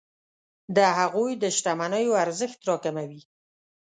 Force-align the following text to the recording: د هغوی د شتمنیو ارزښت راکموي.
د 0.75 0.77
هغوی 0.99 1.31
د 1.43 1.45
شتمنیو 1.57 2.19
ارزښت 2.23 2.59
راکموي. 2.69 3.21